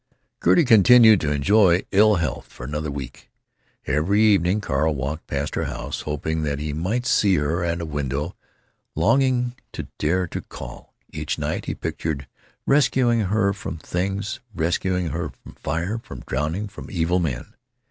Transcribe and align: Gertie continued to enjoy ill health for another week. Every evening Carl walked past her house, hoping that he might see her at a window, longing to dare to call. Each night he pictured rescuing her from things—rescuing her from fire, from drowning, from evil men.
Gertie 0.43 0.65
continued 0.65 1.21
to 1.21 1.31
enjoy 1.31 1.83
ill 1.91 2.15
health 2.15 2.47
for 2.47 2.63
another 2.63 2.89
week. 2.89 3.29
Every 3.85 4.19
evening 4.23 4.59
Carl 4.59 4.95
walked 4.95 5.27
past 5.27 5.53
her 5.53 5.65
house, 5.65 6.01
hoping 6.01 6.41
that 6.41 6.57
he 6.57 6.73
might 6.73 7.05
see 7.05 7.35
her 7.35 7.63
at 7.63 7.79
a 7.81 7.85
window, 7.85 8.35
longing 8.95 9.53
to 9.73 9.87
dare 9.99 10.25
to 10.25 10.41
call. 10.41 10.95
Each 11.13 11.37
night 11.37 11.65
he 11.65 11.75
pictured 11.75 12.25
rescuing 12.65 13.19
her 13.25 13.53
from 13.53 13.77
things—rescuing 13.77 15.09
her 15.09 15.29
from 15.43 15.53
fire, 15.53 15.99
from 15.99 16.21
drowning, 16.21 16.67
from 16.67 16.89
evil 16.89 17.19
men. 17.19 17.53